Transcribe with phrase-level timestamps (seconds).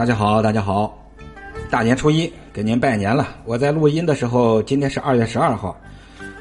[0.00, 0.98] 大家好，大家好，
[1.68, 3.36] 大年初一给您拜年了。
[3.44, 5.78] 我在录音的时候，今天是二月十二号，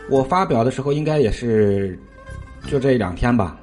[0.10, 2.00] 我发表的时候应该也是
[2.68, 3.60] 就这两天吧。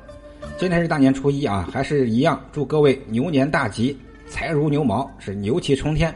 [0.58, 3.98] 今天是大年初一啊，还是一样，祝各位牛年大吉，
[4.28, 6.14] 财如牛毛，是牛气冲天。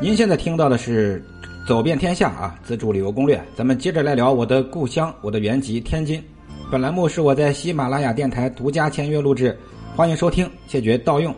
[0.00, 1.22] 您现在听到的是
[1.68, 3.38] 《走遍天下》啊，自助旅游攻略。
[3.54, 6.24] 咱们接着来聊我的故乡，我的原籍天津。
[6.70, 9.54] 本栏目是我在喜马拉雅电台独家签约录制，
[9.94, 11.34] 欢迎收听，谢绝盗用。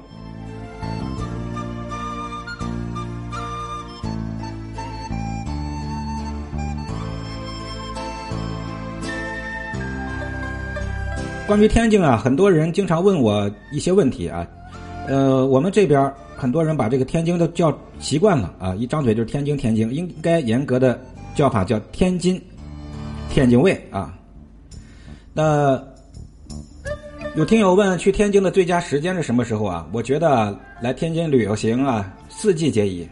[11.48, 14.46] 关于天津啊，很多人经常问我一些问题啊，
[15.08, 20.98] 呃，我们这边很多人把这个天津都叫习惯了啊，一张嘴就是天津，天津应该严格的
[21.34, 22.40] 叫法叫天津，
[23.28, 24.16] 天津卫啊。
[25.32, 25.82] 那
[27.36, 29.84] 有听友问去天津的最佳时间是什么时候啊？
[29.92, 33.08] 我觉得来天津旅游行啊，四季皆宜。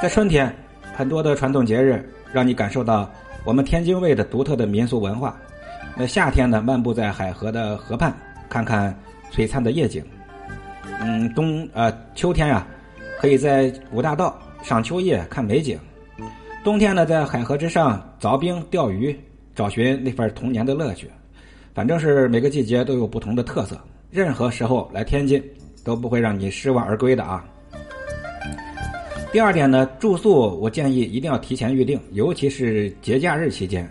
[0.00, 0.50] 在春天，
[0.94, 3.10] 很多的传统节日让你感受到
[3.44, 5.36] 我们天津卫的独特的民俗文化。
[5.94, 8.16] 那夏天呢，漫步在海河的河畔，
[8.48, 8.98] 看看
[9.30, 10.02] 璀璨的夜景。
[10.98, 12.66] 嗯，冬呃秋天呀，
[13.20, 15.78] 可以在五大道赏秋叶、看美景。
[16.64, 19.14] 冬天呢，在海河之上凿冰、钓鱼。
[19.54, 21.10] 找寻那份童年的乐趣，
[21.74, 23.78] 反正是每个季节都有不同的特色。
[24.10, 25.42] 任何时候来天津
[25.82, 27.44] 都不会让你失望而归的啊。
[29.32, 33.88] 第二点呢，住宿我建议一定要提前预定，尤其是节假日期间。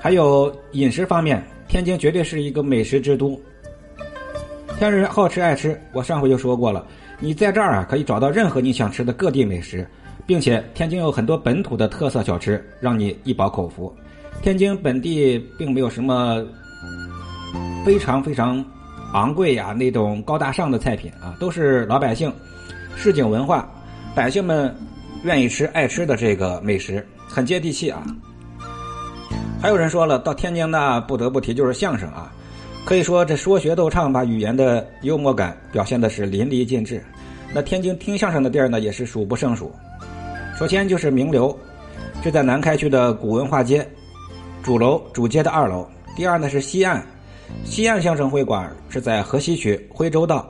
[0.00, 3.38] 还有饮食方面，天津绝对是一个美食之都。
[4.78, 6.86] 天津人好吃爱吃，我上回就说过了，
[7.18, 9.86] 你在这儿啊可以找到任何你想吃的各地美食，
[10.24, 13.94] 并且天津有很多本土的特色小吃，让你一饱口福。
[14.40, 16.42] 天津本地并没有什么
[17.84, 18.64] 非常非常
[19.12, 22.32] 昂贵呀那种高大上的菜品啊，都是老百姓
[22.96, 23.68] 市井文化，
[24.14, 24.74] 百姓们
[25.22, 28.04] 愿意吃爱吃的这个美食，很接地气啊。
[29.60, 32.30] 还有人说了，到天津呢不得不提就是相声啊，
[32.84, 37.02] 可以说这说学逗唱把语言的幽默感表现的是淋漓尽致。
[37.54, 39.72] 那天津听相声的地儿呢也是数不胜数，
[40.58, 41.56] 首先就是名流，
[42.22, 43.88] 就在南开区的古文化街。
[44.62, 47.02] 主楼主街的二楼，第二呢是西岸，
[47.64, 50.48] 西岸相声会馆是在河西区徽州道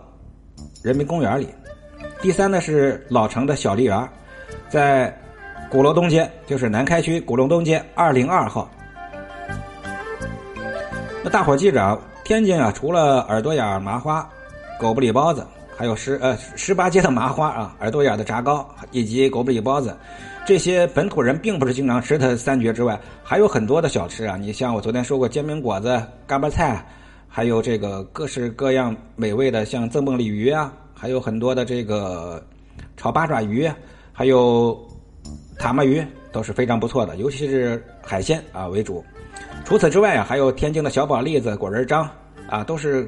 [0.82, 1.48] 人民公园里，
[2.22, 4.09] 第三呢是老城的小梨园，
[4.69, 5.14] 在
[5.70, 8.70] 鼓楼东街，就是南开区鼓楼东街二零二号。
[11.22, 14.28] 那大伙记着啊，天津啊，除了耳朵眼麻花、
[14.78, 19.97] 狗不理包子，还有十呃十八街的麻花啊，耳朵眼的炸糕以及狗不理包子。
[20.48, 24.38] 这些本土人并不是经常吃的三绝之外，还有很多的小吃啊。
[24.38, 26.82] 你像我昨天说过煎饼果子、干巴菜，
[27.28, 32.42] 还有这个各式各样美味的，像赠蹦鲤鱼啊，还有很多的这个
[32.97, 33.70] 炒八爪鱼，
[34.10, 34.75] 还有
[35.58, 39.04] 塔目鱼都是非常不错的，尤其是海鲜啊为主。
[39.66, 42.08] 除此之外啊，还有天津的小宝栗子、果仁章
[42.48, 43.06] 啊，都是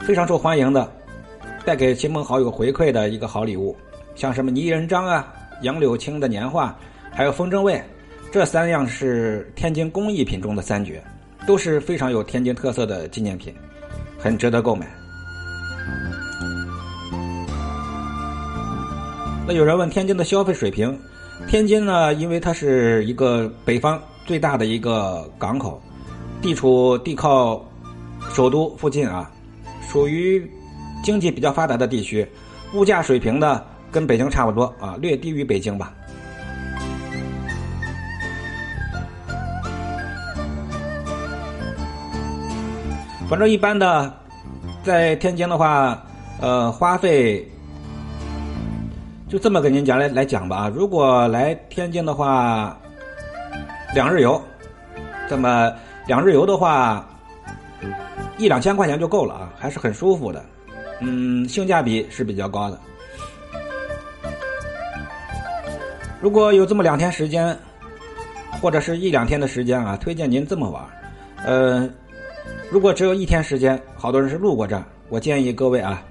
[0.00, 0.86] 非常受欢迎的，
[1.64, 3.74] 带给亲朋好友回馈的一个好礼物。
[4.14, 5.32] 像什么泥人章啊。
[5.62, 6.76] 杨柳青的年画，
[7.10, 7.82] 还有风筝味，
[8.30, 11.02] 这三样是天津工艺品中的三绝，
[11.46, 13.52] 都是非常有天津特色的纪念品，
[14.18, 14.86] 很值得购买。
[19.46, 20.96] 那有人问天津的消费水平，
[21.48, 25.82] 天津呢，因为它是一个北方最大的一个港口，
[26.40, 27.64] 地处地靠
[28.32, 29.28] 首都附近啊，
[29.90, 30.48] 属于
[31.02, 32.24] 经济比较发达的地区，
[32.74, 33.64] 物价水平呢。
[33.98, 35.92] 跟北京差不多啊，略低于北京吧。
[43.28, 44.14] 反正一般的，
[44.84, 46.00] 在天津的话，
[46.40, 47.44] 呃，花费
[49.28, 50.72] 就这么跟您讲来来讲吧啊。
[50.72, 52.78] 如果来天津的话，
[53.96, 54.40] 两日游，
[55.28, 55.72] 这么
[56.06, 57.04] 两日游的话，
[58.36, 60.44] 一两千块钱就够了啊，还是很舒服的。
[61.00, 62.78] 嗯，性价比是比较高的。
[66.20, 67.56] 如果有这么两天时间，
[68.60, 70.84] 或者是一两天的时间啊，推荐您这么玩。
[71.44, 71.88] 呃，
[72.70, 76.02] 如果只有一天时间，好多人是路过这儿，我建议各位啊，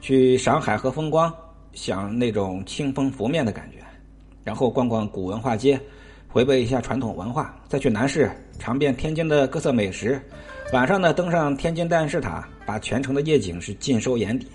[0.00, 1.32] 去赏海河风光，
[1.74, 3.78] 享那种清风拂面的感觉，
[4.42, 5.78] 然后逛逛古文化街，
[6.28, 8.28] 回味一下传统文化，再去南市
[8.58, 10.20] 尝遍天津的各色美食。
[10.72, 14.48] 晚上呢，登上天津大雁塔，把全城的夜景是尽收眼底。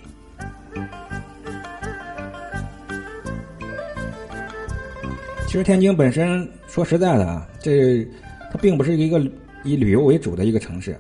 [5.48, 8.06] 其实天津本身说实在的啊，这
[8.52, 9.18] 它并不是一个
[9.64, 11.00] 以旅游为主的一个城市。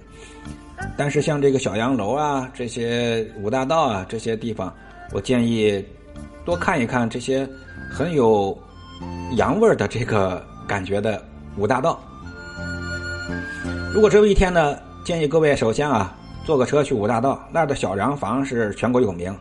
[0.96, 4.74] 但是像这个小洋楼啊，这些五大道啊这些地方，
[5.12, 5.84] 我建议
[6.46, 7.48] 多看一看这些
[7.92, 8.58] 很有
[9.36, 11.22] 洋味儿的这个感觉的
[11.58, 12.00] 五大道。
[13.94, 19.36] 如果只有一天呢，建议各位首先啊，坐个车去五大道，那儿的小洋房是全国有名，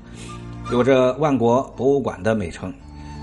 [0.72, 2.74] 有着万国博物馆的美称。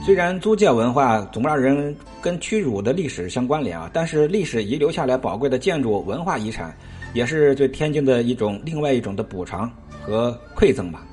[0.05, 6.75] 虽然租界文化总让人跟屈辱的历史相关联啊，但是历史遗留下来宝贵的建筑文化遗产，
[7.13, 9.71] 也是对天津的一种另外一种的补偿
[10.01, 11.07] 和馈赠吧。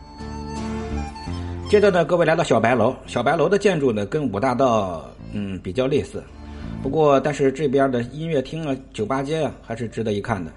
[1.69, 6.21] 接着呢，各位来到小白楼，小白楼的建筑呢跟五大道嗯比较类似，
[6.83, 10.51] 不过但是这边的音乐厅啊、酒吧街啊还是值得一看的。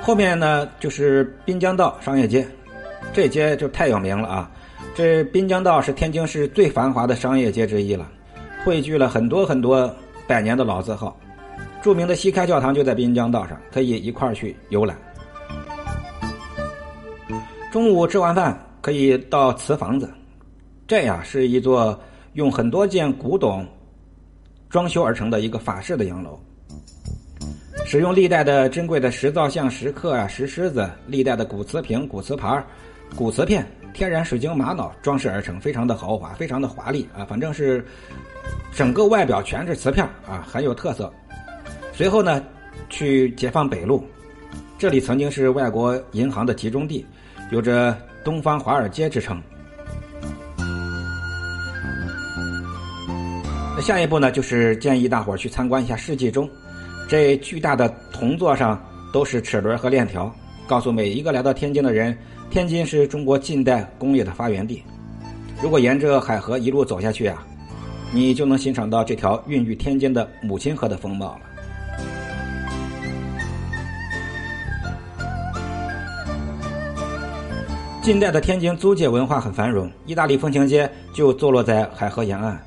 [0.00, 2.46] 后面呢就是滨江道商业街。
[3.18, 4.50] 这街就太有名了啊！
[4.94, 8.08] 这滨江道是天津市最繁华的商业街之一了，
[8.64, 9.92] 汇聚了很多很多
[10.28, 11.18] 百年的老字号。
[11.82, 14.96] 著名的西开教堂就在滨江道上，可以一块儿去游览。
[17.72, 20.08] 中午吃完饭可以到瓷房子，
[20.86, 21.98] 这呀是一座
[22.34, 23.66] 用很多件古董
[24.68, 26.38] 装修而成的一个法式的洋楼，
[27.84, 32.64] 使用历代的珍贵的石造像、石刻啊、石狮子、历代的古瓷瓶、古瓷盘
[33.16, 37.24] 古瓷片、天然水晶玛瑙装饰而成，非常的豪华，非常的华丽啊！
[37.24, 37.84] 反正是
[38.72, 41.12] 整个外表全是瓷片啊，很有特色。
[41.92, 42.42] 随后呢，
[42.88, 44.06] 去解放北路，
[44.78, 47.04] 这里曾经是外国银行的集中地，
[47.50, 49.42] 有着“东方华尔街”之称。
[53.76, 56.48] 那下一步呢，就是建议大伙儿去参观一下世纪钟，
[57.08, 58.80] 这巨大的铜座上
[59.12, 60.32] 都是齿轮和链条，
[60.68, 62.16] 告诉每一个来到天津的人。
[62.50, 64.82] 天津是中国近代工业的发源地。
[65.62, 67.44] 如果沿着海河一路走下去啊，
[68.12, 71.40] 你就能欣赏到这条孕育天津的母亲河的风貌了。
[78.00, 82.58] 近代的天津租界文化很繁荣，意大利风情街就坐落在海河沿岸。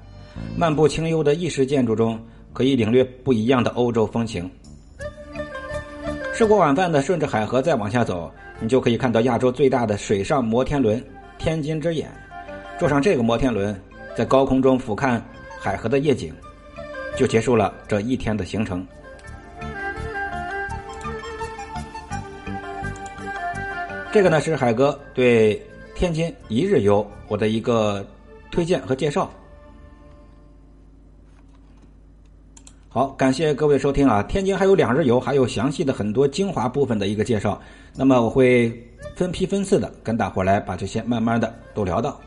[0.56, 2.20] 漫步清幽的意式建筑中，
[2.54, 4.48] 可以领略不一样的欧洲风情。
[6.42, 8.34] 吃过晚饭的，顺着海河再往下走。
[8.60, 11.00] 你就可以看到亚洲最大的水上摩天轮
[11.38, 12.10] “天津之眼”，
[12.80, 13.80] 坐上这个摩天轮，
[14.18, 15.22] 在高空中俯瞰
[15.60, 16.34] 海河的夜景，
[17.16, 18.84] 就结束了这一天的行程。
[24.12, 25.62] 这个呢是海哥对
[25.94, 28.04] 天津一日游我的一个
[28.50, 29.32] 推荐和介绍。
[32.94, 34.22] 好，感谢各位收听啊！
[34.24, 37.58] 天津还有两日游，还有详细的很多精华部分的一个介绍。
[37.96, 38.70] 那么我会
[39.16, 42.20] 分批分次的跟大伙来把这些慢慢的都聊到。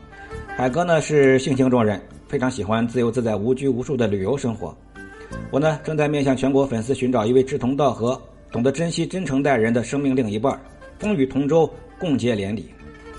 [0.57, 4.75] 海哥呢是性情中人，非常喜欢自由自在、无拘无束的旅游生活。
[5.51, 8.19] 我呢正在面向全国粉丝寻找一位志同道合、
[8.51, 10.59] 懂得珍惜、真诚待人的生命另一半，
[10.97, 12.71] 风雨同舟，共结连理。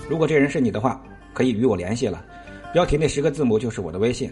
[0.09, 1.01] 如果这人是你的话，
[1.33, 2.25] 可以与我联系了。
[2.73, 4.29] 标题那十个字母就是我的微信。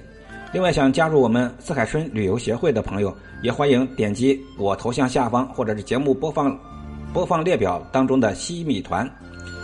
[0.54, 6.58] 另外，想加入我们四海春旅游协会的朋友，也欢迎点击我头像下方或者是节目播放
[7.14, 9.10] 播放列表当中的西米团，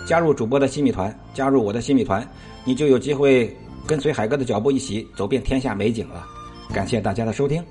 [0.06, 2.28] 加入主播的西米团，加入我的西米团，
[2.66, 3.56] 你就有机会
[3.88, 6.26] 跟随海哥的脚步一起走遍天下美景了。
[6.74, 7.64] 感谢大家的收听。